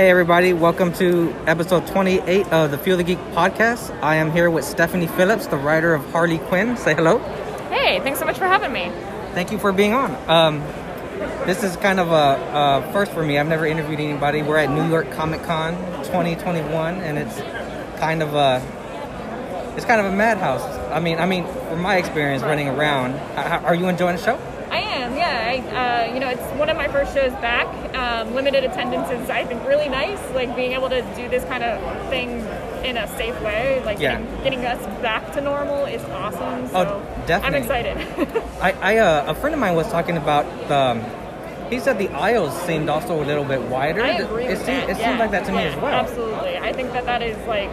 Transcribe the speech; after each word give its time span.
Hey, 0.00 0.08
everybody, 0.08 0.54
welcome 0.54 0.94
to 0.94 1.30
episode 1.46 1.86
28 1.86 2.50
of 2.54 2.70
the 2.70 2.78
Feel 2.78 2.96
the 2.96 3.04
Geek 3.04 3.18
podcast. 3.34 3.94
I 4.02 4.14
am 4.14 4.32
here 4.32 4.48
with 4.48 4.64
Stephanie 4.64 5.06
Phillips, 5.08 5.46
the 5.46 5.58
writer 5.58 5.92
of 5.92 6.10
Harley 6.10 6.38
Quinn. 6.38 6.78
Say 6.78 6.94
hello. 6.94 7.18
Hey, 7.68 8.00
thanks 8.00 8.18
so 8.18 8.24
much 8.24 8.38
for 8.38 8.46
having 8.46 8.72
me. 8.72 8.88
Thank 9.34 9.52
you 9.52 9.58
for 9.58 9.72
being 9.72 9.92
on. 9.92 10.16
Um, 10.26 10.60
this 11.44 11.62
is 11.62 11.76
kind 11.76 12.00
of 12.00 12.08
a, 12.12 12.88
a 12.88 12.92
first 12.94 13.12
for 13.12 13.22
me. 13.22 13.36
I've 13.36 13.46
never 13.46 13.66
interviewed 13.66 14.00
anybody. 14.00 14.40
We're 14.40 14.56
at 14.56 14.70
New 14.70 14.88
York 14.88 15.10
Comic 15.10 15.42
Con 15.42 15.74
2021, 16.04 16.94
and 17.02 17.18
it's 17.18 17.38
kind 18.00 18.22
of 18.22 18.32
a 18.32 18.62
it's 19.76 19.84
kind 19.84 20.00
of 20.00 20.10
a 20.10 20.16
madhouse. 20.16 20.64
I 20.90 21.00
mean, 21.00 21.18
I 21.18 21.26
mean, 21.26 21.44
from 21.68 21.82
my 21.82 21.98
experience 21.98 22.42
running 22.42 22.68
around, 22.68 23.16
are 23.36 23.74
you 23.74 23.86
enjoying 23.86 24.16
the 24.16 24.22
show? 24.22 24.38
Yeah. 25.66 26.06
I, 26.06 26.10
uh, 26.10 26.14
you 26.14 26.20
know, 26.20 26.28
it's 26.28 26.42
one 26.58 26.68
of 26.68 26.76
my 26.76 26.88
first 26.88 27.14
shows 27.14 27.32
back. 27.32 27.66
Um, 27.94 28.34
limited 28.34 28.64
attendance 28.64 29.10
is, 29.10 29.30
I 29.30 29.44
think, 29.44 29.66
really 29.66 29.88
nice. 29.88 30.20
Like 30.34 30.54
being 30.56 30.72
able 30.72 30.88
to 30.90 31.02
do 31.16 31.28
this 31.28 31.44
kind 31.44 31.62
of 31.62 31.80
thing 32.10 32.40
in 32.84 32.96
a 32.96 33.06
safe 33.16 33.38
way, 33.42 33.82
like 33.84 33.98
Yeah. 34.00 34.20
getting, 34.42 34.64
us 34.64 34.80
back 35.02 35.32
to 35.34 35.40
normal, 35.40 35.86
is 35.86 36.02
awesome. 36.04 36.68
So 36.68 36.76
Oh, 37.02 37.26
definitely. 37.26 37.56
I'm 37.58 37.62
excited. 37.62 38.42
I, 38.60 38.72
I 38.94 38.98
uh, 38.98 39.30
a 39.30 39.34
friend 39.34 39.54
of 39.54 39.60
mine 39.60 39.74
was 39.74 39.88
talking 39.90 40.16
about 40.16 40.44
the. 40.68 40.76
Um, 40.76 41.04
he 41.70 41.78
said 41.78 41.98
the 41.98 42.08
aisles 42.08 42.52
seemed 42.62 42.88
also 42.90 43.22
a 43.22 43.24
little 43.24 43.44
bit 43.44 43.60
wider. 43.62 44.02
I 44.02 44.14
agree 44.18 44.44
It, 44.46 44.50
with 44.58 44.66
seemed, 44.66 44.90
it 44.90 44.98
yeah. 44.98 45.06
seemed 45.06 45.18
like 45.20 45.30
that 45.30 45.44
to 45.46 45.52
me 45.52 45.58
as 45.58 45.76
well. 45.76 45.86
Absolutely. 46.04 46.58
I 46.58 46.72
think 46.72 46.92
that 46.94 47.04
that 47.06 47.22
is 47.22 47.36
like 47.46 47.70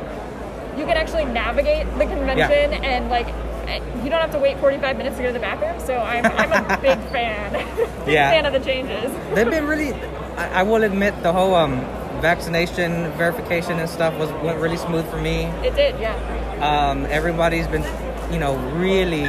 you 0.78 0.86
can 0.86 0.98
actually 0.98 1.26
navigate 1.26 1.88
the 1.98 2.06
convention 2.06 2.74
and 2.86 3.10
like 3.10 3.26
you 3.68 4.10
don't 4.10 4.22
have 4.22 4.32
to 4.32 4.40
wait 4.40 4.58
45 4.60 4.98
minutes 4.98 5.18
to 5.18 5.22
go 5.24 5.28
to 5.30 5.34
the 5.34 5.40
bathroom. 5.40 5.80
So 5.86 5.98
I'm, 5.98 6.26
I'm 6.26 6.52
a 6.52 6.78
big 6.82 6.98
fan. 7.12 7.52
big 8.06 8.14
Yeah. 8.14 8.32
fan 8.32 8.46
of 8.46 8.54
the 8.54 8.60
changes. 8.60 9.12
They've 9.36 9.50
been 9.50 9.68
really. 9.68 9.94
I, 10.38 10.60
I 10.60 10.64
will 10.64 10.84
admit 10.84 11.22
the 11.24 11.34
whole 11.34 11.56
um, 11.56 11.80
vaccination 12.22 13.12
verification 13.14 13.80
and 13.80 13.90
stuff 13.90 14.18
was 14.18 14.32
went 14.44 14.60
really 14.60 14.78
smooth 14.78 15.10
for 15.10 15.18
me. 15.18 15.44
It 15.66 15.76
did, 15.76 16.00
yeah. 16.00 16.16
Um, 16.62 17.06
everybody's 17.08 17.68
been, 17.68 17.84
you 18.32 18.40
know, 18.40 18.56
really, 18.78 19.26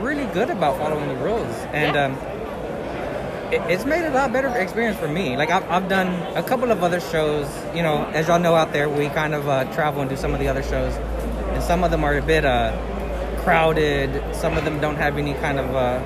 really 0.00 0.26
good 0.32 0.50
about 0.50 0.76
following 0.78 1.08
the 1.08 1.16
rules, 1.16 1.54
and 1.72 1.94
Yeah. 1.94 2.04
um, 2.06 2.12
it, 3.52 3.60
it's 3.70 3.84
made 3.84 4.04
a 4.06 4.10
lot 4.10 4.32
better 4.32 4.48
experience 4.56 4.98
for 4.98 5.08
me. 5.08 5.36
Like 5.36 5.50
I've, 5.50 5.68
I've 5.70 5.88
done 5.88 6.08
a 6.36 6.42
couple 6.42 6.70
of 6.72 6.82
other 6.82 7.00
shows. 7.00 7.46
You 7.74 7.82
know, 7.82 8.04
as 8.14 8.28
y'all 8.28 8.38
know 8.40 8.54
out 8.54 8.72
there, 8.72 8.88
we 8.88 9.08
kind 9.08 9.34
of 9.34 9.48
uh, 9.48 9.64
travel 9.74 10.00
and 10.00 10.08
do 10.10 10.16
some 10.16 10.32
of 10.32 10.40
the 10.40 10.48
other 10.48 10.62
shows, 10.62 10.94
and 11.54 11.62
some 11.62 11.84
of 11.84 11.90
them 11.90 12.02
are 12.04 12.16
a 12.16 12.22
bit 12.22 12.44
uh, 12.44 12.72
crowded. 13.42 14.34
Some 14.34 14.56
of 14.56 14.64
them 14.64 14.80
don't 14.80 14.96
have 14.96 15.18
any 15.18 15.34
kind 15.34 15.58
of 15.58 15.74
uh, 15.74 16.02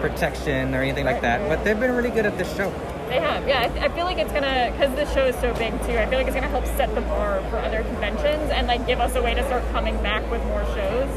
protection 0.00 0.74
or 0.74 0.82
anything 0.82 1.04
like 1.04 1.20
that. 1.22 1.48
But 1.48 1.64
they've 1.64 1.78
been 1.78 1.92
really 1.92 2.10
good 2.10 2.26
at 2.26 2.36
this 2.38 2.54
show. 2.56 2.70
They 3.08 3.20
have, 3.20 3.46
yeah. 3.46 3.62
I, 3.62 3.68
th- 3.68 3.82
I 3.82 3.88
feel 3.94 4.04
like 4.04 4.18
it's 4.18 4.32
gonna, 4.32 4.70
because 4.72 4.94
this 4.94 5.12
show 5.12 5.26
is 5.26 5.36
so 5.36 5.52
big 5.54 5.72
too. 5.84 5.98
I 5.98 6.06
feel 6.06 6.18
like 6.18 6.26
it's 6.26 6.34
gonna 6.34 6.48
help 6.48 6.64
set 6.66 6.94
the 6.94 7.02
bar 7.02 7.42
for 7.50 7.58
other 7.58 7.82
conventions 7.82 8.50
and 8.50 8.66
like 8.66 8.86
give 8.86 9.00
us 9.00 9.14
a 9.16 9.22
way 9.22 9.34
to 9.34 9.44
start 9.44 9.62
coming 9.72 9.96
back 10.02 10.28
with 10.30 10.42
more 10.44 10.64
shows. 10.74 11.10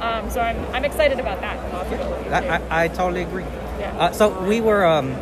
Um, 0.00 0.30
so 0.30 0.40
I'm, 0.40 0.64
I'm 0.74 0.84
excited 0.84 1.18
about 1.18 1.40
that 1.40 1.58
possibility. 1.70 2.30
I, 2.30 2.56
I, 2.56 2.84
I 2.84 2.88
totally 2.88 3.22
agree. 3.22 3.42
Yeah. 3.42 3.96
Uh, 3.98 4.12
so 4.12 4.44
we 4.44 4.60
were. 4.60 4.84
Um, 4.84 5.16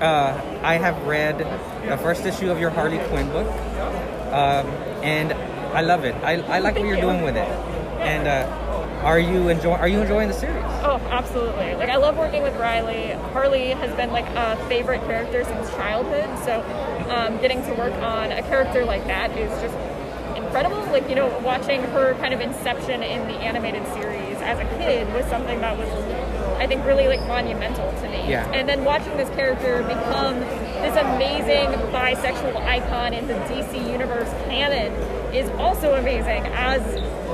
uh, 0.00 0.40
I 0.62 0.76
have 0.76 0.96
read 1.06 1.38
the 1.86 1.98
first 1.98 2.24
issue 2.24 2.50
of 2.50 2.58
your 2.58 2.70
Harley 2.70 2.98
Quinn 3.08 3.28
book, 3.30 3.46
um, 4.32 4.66
and 5.04 5.32
I 5.74 5.82
love 5.82 6.04
it. 6.04 6.14
I, 6.24 6.40
I 6.40 6.58
like 6.60 6.76
what 6.76 6.86
you're 6.86 6.96
you. 6.96 7.02
doing 7.02 7.22
with 7.22 7.36
it. 7.36 7.48
And 8.00 8.26
uh, 8.26 9.00
are 9.04 9.18
you 9.18 9.48
enjoying? 9.48 9.80
Are 9.80 9.88
you 9.88 10.00
enjoying 10.00 10.28
the 10.28 10.34
series? 10.34 10.62
Oh, 10.82 11.00
absolutely. 11.10 11.74
Like 11.74 11.88
I 11.88 11.96
love 11.96 12.16
working 12.16 12.42
with 12.42 12.56
Riley. 12.56 13.12
Harley 13.32 13.70
has 13.70 13.94
been 13.96 14.10
like 14.10 14.26
a 14.36 14.56
favorite 14.68 15.00
character 15.02 15.44
since 15.44 15.70
childhood. 15.70 16.28
So 16.44 16.60
um, 17.10 17.38
getting 17.40 17.62
to 17.64 17.72
work 17.74 17.94
on 17.94 18.32
a 18.32 18.42
character 18.42 18.84
like 18.84 19.06
that 19.06 19.30
is 19.32 19.50
just 19.62 19.76
incredible. 20.36 20.78
Like 20.92 21.08
you 21.08 21.14
know, 21.14 21.28
watching 21.44 21.82
her 21.82 22.14
kind 22.14 22.34
of 22.34 22.40
inception 22.40 23.02
in 23.02 23.26
the 23.26 23.34
animated 23.40 23.86
series 23.94 24.36
as 24.38 24.58
a 24.58 24.64
kid 24.78 25.12
was 25.14 25.24
something 25.26 25.60
that 25.60 25.78
was, 25.78 25.88
I 26.58 26.66
think, 26.66 26.84
really 26.84 27.06
like 27.06 27.20
monumental 27.26 27.90
to 28.02 28.08
me. 28.08 28.28
Yeah. 28.28 28.50
And 28.52 28.68
then 28.68 28.84
watching 28.84 29.16
this 29.16 29.28
character 29.30 29.82
become 29.82 30.40
this 30.40 30.96
amazing 30.96 31.68
bisexual 31.92 32.56
icon 32.56 33.14
in 33.14 33.26
the 33.28 33.34
DC 33.34 33.90
Universe 33.92 34.28
canon 34.46 34.92
is 35.34 35.48
also 35.50 35.94
amazing 35.94 36.44
as 36.46 36.80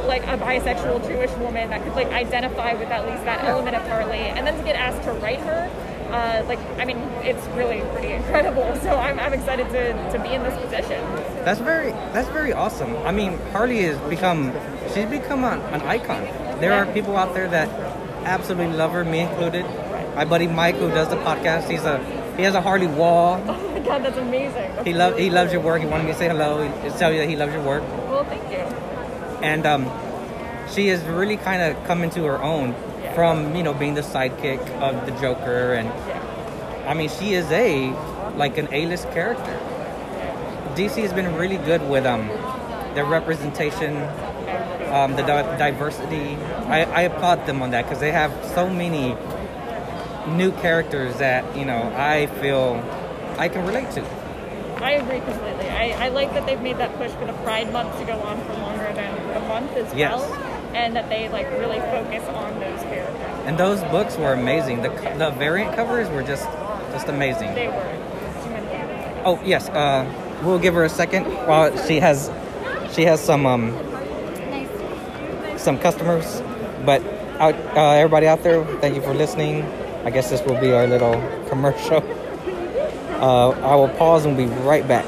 like 0.06 0.22
a 0.24 0.38
bisexual 0.38 1.06
Jewish 1.06 1.30
woman 1.38 1.70
that 1.70 1.82
could 1.82 1.94
like 1.94 2.08
identify 2.08 2.74
with 2.74 2.88
at 2.88 3.06
least 3.06 3.24
that 3.24 3.44
element 3.44 3.76
of 3.76 3.82
Harley, 3.88 4.18
and 4.18 4.46
then 4.46 4.56
to 4.56 4.64
get 4.64 4.76
asked 4.76 5.02
to 5.04 5.12
write 5.14 5.40
her, 5.40 5.70
uh, 6.10 6.44
like 6.46 6.58
I 6.78 6.84
mean, 6.84 6.98
it's 7.24 7.44
really 7.48 7.80
pretty 7.92 8.12
incredible. 8.12 8.76
So 8.82 8.90
I'm, 8.90 9.18
I'm 9.18 9.32
excited 9.32 9.68
to, 9.70 10.12
to 10.12 10.22
be 10.22 10.34
in 10.34 10.42
this 10.42 10.56
position. 10.62 11.02
That's 11.44 11.60
very. 11.60 11.90
That's 12.12 12.28
very 12.28 12.52
awesome. 12.52 12.96
I 12.98 13.12
mean, 13.12 13.38
Harley 13.52 13.82
has 13.82 13.98
become. 14.08 14.52
She's 14.94 15.06
become 15.06 15.44
an, 15.44 15.60
an 15.74 15.82
icon. 15.82 16.22
There 16.60 16.72
are 16.72 16.86
people 16.92 17.16
out 17.16 17.34
there 17.34 17.48
that 17.48 17.68
absolutely 18.24 18.76
love 18.76 18.92
her, 18.92 19.04
me 19.04 19.20
included. 19.20 19.64
My 20.14 20.24
buddy 20.24 20.46
Mike, 20.46 20.76
who 20.76 20.88
does 20.88 21.08
the 21.08 21.16
podcast, 21.16 21.68
he's 21.68 21.84
a 21.84 21.98
he 22.36 22.42
has 22.42 22.54
a 22.54 22.60
Harley 22.60 22.86
wall. 22.86 23.40
God, 23.86 24.02
that's 24.04 24.19
amazing. 24.19 24.52
That's 24.74 24.86
He 24.86 24.92
love 24.94 25.12
really 25.12 25.24
he 25.24 25.30
loves 25.30 25.52
your 25.52 25.62
work. 25.62 25.80
He 25.80 25.86
wanted 25.86 26.04
me 26.06 26.12
to 26.12 26.19
say 26.19 26.28
hello. 26.28 26.66
He 26.82 26.91
tell 26.98 27.12
you 27.12 27.19
that 27.20 27.28
he 27.28 27.36
loves 27.36 27.52
your 27.52 27.62
work. 27.62 27.82
Well, 28.10 28.24
thank 28.24 28.42
you. 28.50 28.58
and 29.42 29.66
um, 29.66 29.84
she 30.72 30.88
has 30.88 31.00
really 31.04 31.36
kind 31.36 31.62
of 31.62 31.82
come 31.86 32.02
into 32.02 32.24
her 32.24 32.42
own 32.42 32.74
Yeah. 33.02 33.14
from 33.14 33.54
you 33.54 33.62
know 33.62 33.74
being 33.74 33.94
the 33.94 34.02
sidekick 34.02 34.60
of 34.80 35.06
the 35.06 35.12
Joker, 35.20 35.74
and 35.74 35.88
Yeah. 35.88 36.86
I 36.88 36.94
mean 36.94 37.08
she 37.08 37.34
is 37.34 37.50
a 37.52 37.91
like 38.36 38.58
an 38.58 38.69
A-list 38.72 39.10
character. 39.12 39.58
DC 40.74 41.00
has 41.03 41.12
been 41.12 41.34
really 41.36 41.56
good 41.58 41.82
with 41.88 42.04
um 42.06 42.28
their 42.94 43.04
representation, 43.04 43.97
um, 44.92 45.16
the 45.16 45.22
di- 45.22 45.56
diversity. 45.58 46.36
I, 46.66 46.84
I 46.84 47.03
applaud 47.03 47.47
them 47.47 47.62
on 47.62 47.70
that 47.70 47.84
because 47.84 48.00
they 48.00 48.10
have 48.12 48.32
so 48.54 48.68
many 48.68 49.14
new 50.34 50.50
characters 50.60 51.16
that 51.18 51.44
you 51.56 51.64
know 51.64 51.92
I 51.97 52.26
feel 52.41 52.82
I 53.38 53.48
can 53.48 53.66
relate 53.66 53.91
to. 53.92 54.02
I 54.82 54.92
agree 54.92 55.20
completely. 55.20 55.69
I, 55.69 56.06
I 56.06 56.08
like 56.08 56.32
that 56.34 56.47
they've 56.47 56.60
made 56.60 56.76
that 56.78 56.94
push 56.97 57.10
for 57.12 57.24
the 57.26 57.32
Pride 57.44 57.72
Month 57.72 57.98
to 57.98 58.04
go 58.04 58.12
on 58.20 58.41
for 58.44 58.52
longer 58.54 58.92
than 58.92 59.36
a 59.36 59.41
month 59.48 59.72
as 59.72 59.92
Yes. 59.94 60.20
well, 60.20 60.34
and 60.74 60.94
that 60.97 61.08
they 61.08 61.28
like 61.30 61.50
really 61.52 61.80
focus 61.80 62.22
on 62.28 62.60
those 62.60 62.80
characters. 62.82 63.47
And 63.47 63.56
those 63.58 63.80
books 63.84 64.16
were 64.16 64.32
amazing. 64.32 64.82
The 64.82 64.91
the 65.19 65.30
variant 65.30 65.74
covers 65.74 66.08
were 66.10 66.22
just 66.22 66.44
just 66.92 67.08
amazing. 67.08 67.54
They 67.54 67.69
were. 67.69 67.92
Oh 69.24 69.41
yes, 69.44 69.68
uh, 69.70 70.04
we'll 70.44 70.58
give 70.58 70.74
her 70.74 70.84
a 70.84 70.88
second 70.91 71.24
while 71.47 71.74
she 71.86 71.98
has 72.00 72.30
she 72.92 73.04
has 73.06 73.20
some 73.20 73.47
um 73.47 73.72
some 75.56 75.78
customers. 75.78 76.42
But 76.84 77.03
out, 77.41 77.54
uh, 77.76 77.91
everybody 77.92 78.26
out 78.28 78.42
there, 78.42 78.64
thank 78.80 78.94
you 78.94 79.03
for 79.03 79.14
listening. 79.14 79.62
I 80.04 80.10
guess 80.10 80.30
this 80.30 80.42
will 80.42 80.60
be 80.60 80.72
our 80.72 80.86
little 80.86 81.20
commercial. 81.48 82.03
Uh, 83.21 83.50
I 83.50 83.75
will 83.77 83.88
pause 83.88 84.25
and 84.27 84.37
we'll 84.37 84.49
be 84.49 84.54
right 84.62 84.87
back. 84.87 85.04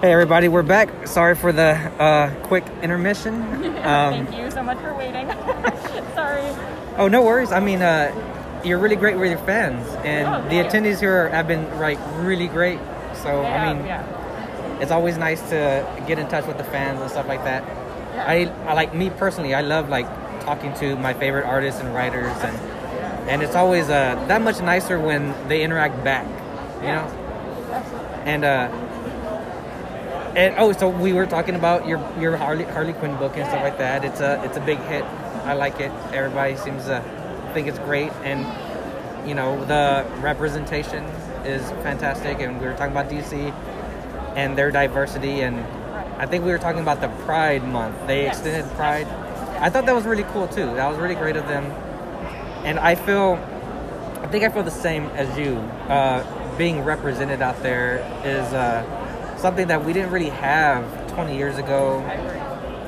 Hey 0.00 0.12
everybody, 0.12 0.48
we're 0.48 0.62
back. 0.62 1.06
Sorry 1.06 1.34
for 1.34 1.52
the 1.52 1.72
uh, 2.00 2.34
quick 2.44 2.64
intermission. 2.82 3.42
Um, 3.78 4.26
Thank 4.26 4.36
you 4.36 4.50
so 4.50 4.62
much 4.62 4.76
for 4.78 4.92
waiting. 4.94 5.28
Sorry. 6.14 6.42
Oh, 6.98 7.08
no 7.08 7.22
worries. 7.22 7.52
I 7.52 7.60
mean, 7.60 7.80
uh, 7.80 8.12
you're 8.64 8.76
really 8.78 8.96
great 8.96 9.16
with 9.16 9.30
your 9.30 9.38
fans, 9.46 9.86
and 10.04 10.26
Oh, 10.28 10.48
the 10.50 10.56
attendees 10.56 10.98
here 11.00 11.28
have 11.30 11.46
been 11.46 11.64
like 11.78 11.98
really 12.16 12.48
great. 12.48 12.78
So 13.14 13.40
They 13.42 13.46
I 13.46 13.72
mean, 13.72 13.86
yeah. 13.86 14.78
it's 14.80 14.90
always 14.90 15.16
nice 15.16 15.40
to 15.50 15.86
get 16.06 16.18
in 16.18 16.26
touch 16.28 16.44
with 16.46 16.58
the 16.58 16.64
fans 16.64 17.00
and 17.00 17.08
stuff 17.10 17.28
like 17.28 17.44
that. 17.44 17.62
Yeah. 17.62 18.24
I, 18.26 18.70
I 18.70 18.74
like 18.74 18.94
me 18.94 19.10
personally. 19.10 19.54
I 19.54 19.60
love 19.62 19.88
like 19.88 20.06
talking 20.44 20.74
to 20.80 20.96
my 20.96 21.14
favorite 21.14 21.46
artists 21.46 21.80
and 21.80 21.94
writers, 21.94 22.36
and 22.42 22.58
and 23.28 23.42
it's 23.42 23.54
always 23.54 23.84
uh, 23.84 24.14
that 24.28 24.42
much 24.42 24.60
nicer 24.60 24.98
when 24.98 25.34
they 25.48 25.62
interact 25.62 26.02
back. 26.02 26.26
You 26.80 26.88
know, 26.88 27.04
and 28.24 28.44
uh, 28.44 28.68
and 30.36 30.54
oh, 30.58 30.72
so 30.72 30.88
we 30.88 31.12
were 31.12 31.26
talking 31.26 31.54
about 31.54 31.86
your 31.86 31.98
your 32.18 32.36
Harley 32.36 32.64
Harley 32.64 32.92
Quinn 32.92 33.16
book 33.16 33.36
and 33.36 33.46
stuff 33.48 33.62
like 33.62 33.78
that. 33.78 34.04
It's 34.04 34.20
a 34.20 34.42
it's 34.44 34.56
a 34.56 34.60
big 34.60 34.78
hit. 34.80 35.04
I 35.44 35.54
like 35.54 35.80
it. 35.80 35.90
Everybody 36.12 36.56
seems 36.56 36.84
to 36.84 37.02
think 37.54 37.68
it's 37.68 37.78
great, 37.80 38.12
and 38.22 38.46
you 39.28 39.34
know 39.34 39.64
the 39.64 40.06
representation 40.20 41.04
is 41.44 41.62
fantastic. 41.82 42.40
And 42.40 42.60
we 42.60 42.66
were 42.66 42.74
talking 42.74 42.92
about 42.92 43.10
DC 43.10 43.52
and 44.36 44.56
their 44.56 44.70
diversity, 44.70 45.40
and 45.40 45.58
I 46.20 46.26
think 46.26 46.44
we 46.44 46.50
were 46.50 46.58
talking 46.58 46.82
about 46.82 47.00
the 47.00 47.08
Pride 47.24 47.66
Month. 47.66 48.06
They 48.06 48.28
extended 48.28 48.70
Pride. 48.76 49.06
I 49.60 49.70
thought 49.70 49.86
that 49.86 49.94
was 49.94 50.04
really 50.04 50.24
cool 50.24 50.46
too. 50.46 50.66
That 50.66 50.88
was 50.88 50.98
really 50.98 51.16
great 51.16 51.36
of 51.36 51.48
them, 51.48 51.64
and 52.64 52.78
I 52.78 52.94
feel, 52.94 53.34
I 54.22 54.26
think 54.28 54.44
I 54.44 54.48
feel 54.48 54.62
the 54.62 54.70
same 54.70 55.04
as 55.10 55.38
you. 55.38 55.56
Uh, 55.88 56.56
being 56.56 56.82
represented 56.82 57.40
out 57.40 57.62
there 57.62 57.98
is 58.24 58.52
uh, 58.52 59.36
something 59.38 59.68
that 59.68 59.84
we 59.84 59.92
didn't 59.92 60.10
really 60.10 60.30
have 60.30 61.08
20 61.12 61.36
years 61.36 61.56
ago. 61.56 62.00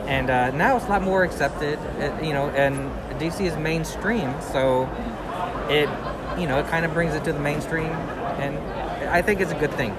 And 0.07 0.29
uh, 0.29 0.51
now 0.51 0.77
it's 0.77 0.87
a 0.87 0.89
lot 0.89 1.03
more 1.03 1.23
accepted 1.23 1.79
uh, 1.79 2.19
you 2.21 2.33
know 2.33 2.49
and 2.51 2.91
dc 3.21 3.41
is 3.41 3.57
mainstream. 3.57 4.35
So 4.53 4.91
it 5.69 5.89
you 6.41 6.49
know 6.49 6.59
it 6.59 6.67
kind 6.67 6.85
of 6.85 6.93
brings 6.93 7.15
it 7.15 7.23
to 7.25 7.33
the 7.33 7.39
mainstream. 7.39 7.93
And 8.41 8.59
i 9.11 9.21
think 9.21 9.41
it's 9.41 9.53
a 9.53 9.59
good 9.59 9.73
thing 9.75 9.95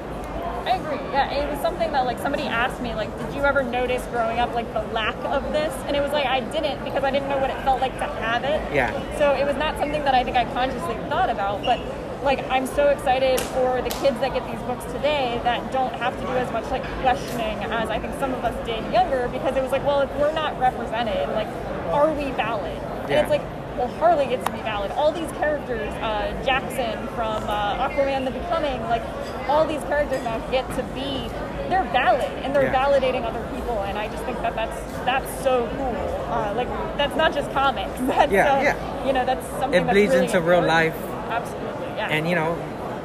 I 0.65 0.77
agree. 0.77 0.97
Yeah, 1.11 1.31
it 1.31 1.49
was 1.51 1.59
something 1.61 1.91
that 1.91 2.05
like 2.05 2.19
somebody 2.19 2.43
asked 2.43 2.81
me 2.81 2.93
like, 2.95 3.09
did 3.19 3.33
you 3.33 3.43
ever 3.43 3.63
notice 3.63 4.05
growing 4.07 4.39
up 4.39 4.53
like 4.53 4.71
the 4.73 4.81
lack 4.93 5.15
of 5.25 5.51
this? 5.51 5.73
And 5.87 5.95
it 5.95 6.01
was 6.01 6.11
like 6.11 6.25
I 6.25 6.39
didn't 6.39 6.83
because 6.83 7.03
I 7.03 7.11
didn't 7.11 7.29
know 7.29 7.37
what 7.37 7.49
it 7.49 7.57
felt 7.63 7.81
like 7.81 7.93
to 7.97 8.05
have 8.05 8.43
it. 8.43 8.61
Yeah. 8.73 8.91
So 9.17 9.31
it 9.33 9.45
was 9.45 9.55
not 9.57 9.77
something 9.77 10.03
that 10.03 10.13
I 10.13 10.23
think 10.23 10.37
I 10.37 10.45
consciously 10.53 10.95
thought 11.09 11.29
about, 11.29 11.63
but 11.63 11.79
like 12.23 12.47
I'm 12.51 12.67
so 12.67 12.89
excited 12.89 13.39
for 13.41 13.81
the 13.81 13.89
kids 13.89 14.19
that 14.19 14.33
get 14.33 14.45
these 14.45 14.61
books 14.67 14.85
today 14.93 15.41
that 15.43 15.71
don't 15.71 15.93
have 15.95 16.13
to 16.15 16.21
do 16.21 16.33
as 16.33 16.51
much 16.51 16.69
like 16.69 16.83
questioning 17.01 17.57
as 17.65 17.89
I 17.89 17.97
think 17.99 18.13
some 18.19 18.33
of 18.33 18.43
us 18.45 18.55
did 18.65 18.83
younger 18.93 19.27
because 19.29 19.55
it 19.55 19.63
was 19.63 19.71
like, 19.71 19.85
well, 19.85 20.01
if 20.01 20.15
we're 20.17 20.31
not 20.33 20.59
represented, 20.59 21.27
like, 21.29 21.47
are 21.91 22.13
we 22.13 22.31
valid? 22.31 22.77
And 22.77 23.09
Yeah. 23.09 23.21
it's 23.21 23.29
like, 23.31 23.41
well, 23.77 23.87
Harley 23.99 24.25
gets 24.27 24.45
to 24.45 24.51
be 24.51 24.59
valid. 24.61 24.91
All 24.91 25.11
these 25.11 25.31
characters, 25.33 25.87
uh, 26.01 26.31
Jackson 26.45 27.07
from 27.09 27.43
uh, 27.43 27.87
Aquaman: 27.87 28.25
The 28.25 28.31
Becoming, 28.31 28.81
like 28.83 29.01
all 29.49 29.65
these 29.65 29.81
characters 29.83 30.23
now 30.23 30.37
get 30.51 30.67
to 30.75 30.83
be, 30.93 31.27
they're 31.69 31.87
valid 31.91 32.29
and 32.43 32.53
they're 32.55 32.63
Yeah. 32.71 32.83
validating 32.85 33.23
other 33.23 33.43
people, 33.55 33.79
and 33.83 33.97
I 33.97 34.07
just 34.07 34.23
think 34.23 34.41
that 34.41 34.55
that's 34.55 34.79
that's 35.05 35.43
so 35.43 35.69
cool. 35.77 35.95
Uh, 36.31 36.53
like 36.55 36.67
that's 36.97 37.15
not 37.15 37.33
just 37.33 37.51
comics. 37.51 37.91
That's, 37.99 38.31
Yeah, 38.31 38.53
uh, 38.53 38.61
yeah. 38.61 39.05
You 39.05 39.11
know, 39.13 39.25
that's 39.25 39.45
something 39.59 39.85
It 39.85 39.89
bleeds 39.91 40.13
really 40.13 40.25
into 40.27 40.39
real 40.39 40.61
life. 40.61 40.95
Absolutely, 41.29 41.87
yeah. 41.97 42.07
and 42.09 42.29
you 42.29 42.35
know 42.35 42.55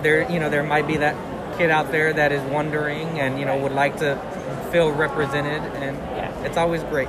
there 0.03 0.31
you 0.31 0.39
know 0.39 0.49
there 0.51 0.63
might 0.63 0.87
be 0.87 0.97
that 0.99 1.17
kid 1.59 1.71
out 1.71 1.91
there 1.91 2.13
that 2.13 2.31
is 2.33 2.43
wondering 2.53 3.19
and 3.19 3.39
you 3.41 3.45
know 3.47 3.57
would 3.59 3.73
like 3.73 3.97
to 3.97 4.15
feel 4.71 4.93
represented 4.93 5.63
and 5.83 5.97
Yeah. 5.97 6.45
it's 6.45 6.57
always 6.59 6.83
great 6.85 7.09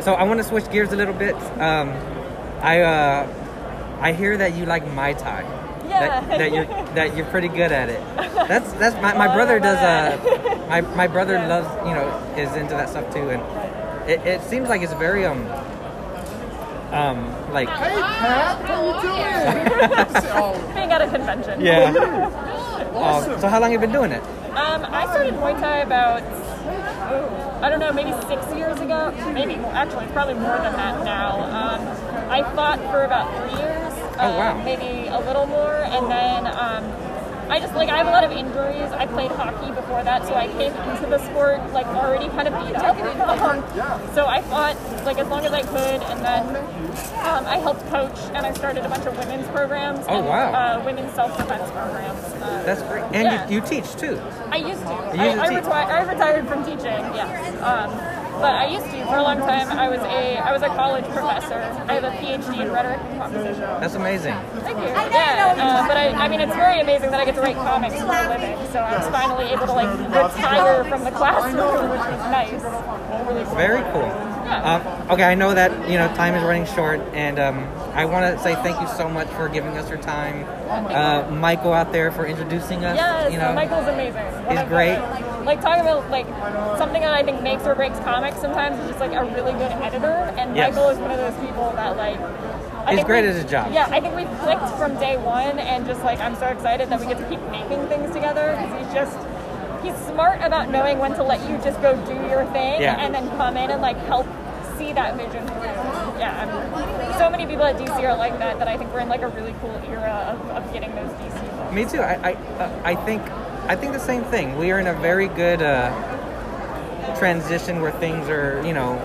so 0.00 0.14
i 0.14 0.24
want 0.24 0.38
to 0.38 0.44
switch 0.44 0.68
gears 0.70 0.92
a 0.92 0.96
little 0.96 1.14
bit 1.14 1.34
um, 1.60 1.90
i 2.62 2.80
uh, 2.80 3.26
i 4.00 4.12
hear 4.12 4.36
that 4.36 4.54
you 4.54 4.64
like 4.66 4.84
Muay 4.86 5.18
Thai 5.18 5.42
Yeah. 5.88 6.20
that, 6.20 6.38
that 6.38 6.52
you're 6.52 6.66
that 6.94 7.16
you're 7.16 7.26
pretty 7.26 7.48
good 7.48 7.72
at 7.72 7.88
it 7.88 8.00
that's 8.48 8.72
that's 8.74 8.96
my, 9.02 9.12
my 9.14 9.28
Oh, 9.28 9.34
brother 9.34 9.58
does 9.60 9.78
uh 9.78 10.66
my, 10.68 10.80
my 10.80 11.06
brother 11.06 11.34
Yeah. 11.34 11.48
loves 11.48 11.68
you 11.88 11.94
know 11.94 12.06
is 12.36 12.54
into 12.56 12.74
that 12.74 12.88
stuff 12.88 13.12
too 13.12 13.30
and 13.30 13.42
it, 14.10 14.20
it 14.26 14.40
seems 14.42 14.68
like 14.68 14.82
it's 14.82 14.94
very 14.94 15.26
um 15.26 15.46
um 16.92 17.18
like 17.52 17.68
Hey, 17.68 18.00
Pat, 18.00 18.58
how 18.66 18.80
you 18.86 18.94
doing? 19.02 20.72
Being 20.74 20.92
at 20.92 21.00
a 21.02 21.08
convention. 21.08 21.60
yeah 21.60 21.90
awesome. 22.94 23.32
uh, 23.34 23.38
so 23.40 23.48
how 23.48 23.58
long 23.60 23.70
have 23.72 23.80
you 23.80 23.86
been 23.86 23.92
doing 23.92 24.12
it 24.12 24.22
Um, 24.52 24.84
I 24.84 25.04
started 25.10 25.34
Muay 25.34 25.58
Thai 25.58 25.78
about, 25.78 26.20
oh, 26.22 27.58
I 27.62 27.70
don't 27.70 27.80
know, 27.80 27.90
maybe 27.92 28.12
six 28.28 28.44
years 28.54 28.78
ago. 28.80 29.08
Maybe 29.32 29.56
more, 29.56 29.72
actually, 29.72 30.04
it's 30.04 30.12
probably 30.12 30.34
more 30.34 30.58
than 30.60 30.74
that 30.76 31.02
now. 31.04 31.40
Um, 31.60 31.80
I 32.32 32.42
fought 32.54 32.78
for 32.90 33.04
about 33.04 33.28
three 33.36 33.60
years. 33.60 33.92
Oh, 34.18 34.28
um, 34.28 34.36
wow. 34.36 34.64
Maybe 34.64 35.08
a 35.08 35.20
little 35.20 35.46
more, 35.46 35.76
and 35.76 36.10
then 36.10 36.46
um, 36.46 36.82
I 37.50 37.60
just 37.60 37.74
like 37.74 37.90
I 37.90 37.98
have 37.98 38.06
a 38.06 38.10
lot 38.10 38.24
of 38.24 38.32
injuries. 38.32 38.90
I 38.92 39.06
played 39.06 39.30
hockey 39.32 39.70
before 39.70 40.02
that, 40.02 40.26
so 40.26 40.34
I 40.34 40.48
came 40.48 40.72
into 40.72 41.06
the 41.10 41.18
sport 41.18 41.60
like 41.74 41.86
already 41.88 42.28
kind 42.30 42.48
of 42.48 42.54
beat 42.64 42.74
up. 42.76 42.96
So 44.14 44.26
I 44.26 44.40
fought 44.42 44.76
like 45.04 45.18
as 45.18 45.28
long 45.28 45.44
as 45.44 45.52
I 45.52 45.60
could, 45.60 46.00
and 46.08 46.24
then 46.24 46.56
um, 47.26 47.44
I 47.44 47.58
helped 47.58 47.86
coach, 47.90 48.16
and 48.32 48.46
I 48.46 48.54
started 48.54 48.86
a 48.86 48.88
bunch 48.88 49.04
of 49.04 49.18
women's 49.18 49.46
programs. 49.48 50.06
Oh, 50.08 50.16
and, 50.16 50.26
wow. 50.26 50.52
Uh, 50.54 50.82
women's 50.86 51.12
self-defense 51.14 51.70
programs. 51.70 52.24
Uh, 52.42 52.62
that's 52.64 52.82
great 52.82 53.04
and 53.12 53.24
Yeah. 53.24 53.48
you, 53.48 53.56
you 53.56 53.60
teach 53.60 53.94
too 53.96 54.20
I 54.50 54.56
used 54.56 54.82
to. 54.82 54.94
You 55.14 55.22
used 55.22 55.36
to 55.36 55.42
I, 55.42 55.46
I, 55.46 55.60
reti- 55.60 55.70
I 55.70 56.10
retired 56.10 56.48
from 56.48 56.64
teaching. 56.64 57.02
Yes. 57.12 57.62
Um, 57.62 57.90
but 58.40 58.54
I 58.54 58.66
used 58.66 58.86
to 58.86 59.04
for 59.06 59.16
a 59.16 59.22
long 59.22 59.38
time. 59.38 59.68
I 59.68 59.88
was 59.88 60.00
a 60.00 60.38
I 60.38 60.52
was 60.52 60.62
a 60.62 60.68
college 60.68 61.04
professor. 61.04 61.60
I 61.88 61.94
have 61.94 62.04
a 62.04 62.10
PhD 62.10 62.62
in 62.62 62.72
rhetoric 62.72 63.00
and 63.00 63.18
composition. 63.18 63.60
that's 63.80 63.94
amazing 63.94 64.34
Thank 64.62 64.78
you. 64.78 64.86
Yeah. 64.86 65.54
Uh, 65.58 65.86
but 65.86 65.96
I, 65.96 66.08
I 66.10 66.28
mean, 66.28 66.40
it's 66.40 66.54
very 66.54 66.80
amazing 66.80 67.10
that 67.10 67.20
I 67.20 67.24
get 67.24 67.34
to 67.34 67.40
write 67.40 67.56
comics 67.56 67.96
for 67.96 68.14
a 68.14 68.28
living. 68.28 68.56
So 68.72 68.78
I 68.80 68.96
was 68.96 69.08
finally 69.08 69.50
able 69.52 69.66
to 69.66 69.72
like 69.72 69.92
retire 70.08 70.84
from 70.84 71.04
the 71.04 71.10
classroom, 71.10 71.90
which 71.90 72.00
was 72.00 72.22
nice. 72.30 72.62
Really 73.28 73.44
cool. 73.44 73.54
Very 73.56 73.82
cool. 73.92 74.31
Um, 74.52 75.10
okay, 75.10 75.24
I 75.24 75.34
know 75.34 75.54
that 75.54 75.88
you 75.88 75.96
know 75.98 76.08
time 76.14 76.34
is 76.34 76.42
running 76.42 76.66
short, 76.66 77.00
and 77.12 77.38
um, 77.38 77.58
I 77.94 78.04
want 78.04 78.36
to 78.36 78.42
say 78.42 78.54
thank 78.56 78.80
you 78.80 78.86
so 78.96 79.08
much 79.08 79.28
for 79.28 79.48
giving 79.48 79.76
us 79.78 79.88
your 79.88 79.98
time. 79.98 80.44
Uh, 80.70 81.30
Michael 81.30 81.72
out 81.72 81.92
there 81.92 82.10
for 82.12 82.26
introducing 82.26 82.84
us. 82.84 82.96
Yes, 82.96 83.32
you 83.32 83.38
know, 83.38 83.52
Michael's 83.54 83.88
amazing. 83.88 84.26
He's 84.50 84.62
great. 84.68 84.98
like 85.44 85.60
talking 85.60 85.80
about 85.82 86.08
like 86.10 86.26
something 86.78 87.00
that 87.02 87.12
I 87.14 87.22
think 87.22 87.42
makes 87.42 87.64
or 87.66 87.74
breaks 87.74 87.98
comics 88.00 88.40
sometimes 88.40 88.78
is 88.80 88.88
just 88.88 89.00
like 89.00 89.12
a 89.12 89.24
really 89.24 89.52
good 89.52 89.72
editor, 89.82 90.12
and 90.38 90.54
Yes. 90.56 90.74
Michael 90.74 90.90
is 90.90 90.98
one 90.98 91.10
of 91.10 91.18
those 91.18 91.34
people 91.46 91.72
that 91.76 91.96
like. 91.96 92.18
I 92.84 92.96
He's 92.96 93.04
great 93.04 93.22
we- 93.22 93.28
at 93.28 93.34
his 93.36 93.44
job. 93.44 93.70
Yeah, 93.72 93.86
I 93.90 94.00
think 94.00 94.16
we 94.16 94.24
clicked 94.42 94.68
from 94.76 94.94
day 94.98 95.16
one, 95.16 95.58
and 95.60 95.86
just 95.86 96.02
like 96.02 96.18
I'm 96.20 96.34
so 96.36 96.46
excited 96.46 96.88
that 96.90 96.98
we 97.00 97.06
get 97.06 97.18
to 97.18 97.28
keep 97.28 97.40
making 97.50 97.86
things 97.86 98.12
together 98.12 98.56
because 98.58 98.84
he's 98.84 98.92
just 98.92 99.16
he's 99.84 99.94
smart 100.06 100.40
about 100.42 100.68
knowing 100.70 100.98
when 100.98 101.12
to 101.14 101.22
let 101.22 101.38
you 101.48 101.58
just 101.58 101.80
go 101.82 101.94
do 102.06 102.14
your 102.28 102.44
thing, 102.52 102.80
Yeah. 102.82 102.96
and 102.98 103.14
then 103.14 103.28
come 103.36 103.56
in 103.56 103.70
and 103.70 103.80
like 103.82 103.96
help 104.06 104.26
see 104.78 104.92
that 104.92 105.16
vision. 105.16 105.46
Yeah, 106.18 106.38
I 106.40 106.44
mean, 106.46 107.18
so 107.18 107.30
many 107.30 107.46
people 107.46 107.64
at 107.64 107.76
DC 107.76 107.90
are 108.04 108.16
like 108.16 108.38
that 108.38 108.58
that 108.58 108.68
I 108.68 108.76
think 108.76 108.92
we're 108.92 109.00
in 109.00 109.08
like 109.08 109.22
a 109.22 109.28
really 109.28 109.54
cool 109.60 109.80
era 109.86 110.36
of, 110.36 110.50
of 110.50 110.72
getting 110.72 110.94
those 110.94 111.10
DC 111.10 111.56
books. 111.56 111.72
Me 111.72 111.84
too. 111.84 112.00
I 112.00 112.30
I, 112.30 112.32
uh, 112.34 112.82
I 112.84 112.94
think 112.94 113.22
I 113.68 113.76
think 113.76 113.92
the 113.92 114.00
same 114.00 114.24
thing. 114.24 114.56
We 114.56 114.70
are 114.72 114.78
in 114.78 114.86
a 114.86 114.94
very 114.94 115.28
good 115.28 115.62
uh, 115.62 115.90
transition 117.18 117.80
where 117.80 117.92
things 117.92 118.28
are 118.28 118.62
you 118.66 118.72
know 118.72 118.98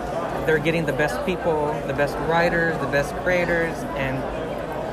they're 0.45 0.59
getting 0.59 0.85
the 0.85 0.93
best 0.93 1.23
people, 1.25 1.73
the 1.87 1.93
best 1.93 2.15
writers, 2.29 2.77
the 2.79 2.87
best 2.87 3.13
creators, 3.17 3.75
and 3.95 4.17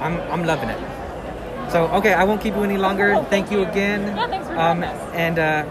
I'm 0.03 0.21
I'm 0.33 0.45
loving 0.45 0.69
it. 0.69 0.81
So 1.71 1.87
okay, 1.99 2.13
I 2.13 2.25
won't 2.25 2.41
keep 2.41 2.55
you 2.55 2.63
any 2.63 2.77
longer. 2.77 3.15
Cool, 3.15 3.25
Thank 3.25 3.51
you 3.51 3.63
again. 3.63 4.17
Yeah, 4.17 4.27
thanks 4.29 4.47
for 4.49 4.59
um, 4.59 4.81
this. 4.81 5.15
And 5.15 5.39
uh, 5.39 5.65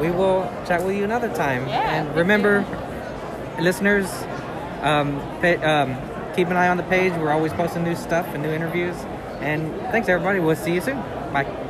we 0.00 0.10
will 0.10 0.44
chat 0.66 0.84
with 0.84 0.96
you 0.96 1.04
another 1.04 1.28
time. 1.34 1.66
Yeah, 1.66 1.94
and 1.94 2.06
thank 2.06 2.16
remember, 2.16 2.64
listeners, 3.60 4.06
um, 4.82 5.20
pa- 5.40 5.62
um, 5.62 5.96
keep 6.34 6.48
an 6.48 6.56
eye 6.56 6.68
on 6.68 6.76
the 6.76 6.82
page. 6.84 7.12
We're 7.14 7.32
always 7.32 7.52
posting 7.52 7.84
new 7.84 7.96
stuff 7.96 8.26
and 8.34 8.42
new 8.42 8.50
interviews. 8.50 8.96
And 9.40 9.74
thanks 9.92 10.08
everybody. 10.08 10.40
We'll 10.40 10.56
see 10.56 10.74
you 10.74 10.80
soon. 10.80 10.96
Bye. 11.32 11.67